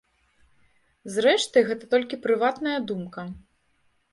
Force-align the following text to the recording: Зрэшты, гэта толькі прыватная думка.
Зрэшты, 1.17 1.63
гэта 1.67 1.85
толькі 1.93 2.21
прыватная 2.25 2.79
думка. 2.93 3.21